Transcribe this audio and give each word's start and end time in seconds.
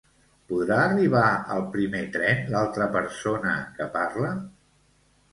Podrà 0.51 0.75
arribar 0.83 1.25
al 1.55 1.59
primer 1.75 1.99
tren 2.15 2.41
l'altra 2.53 2.87
persona 2.95 3.53
que 3.77 3.87
parla? 3.99 4.33